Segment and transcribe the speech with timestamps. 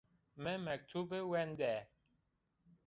[0.43, 1.71] Mi mektube wende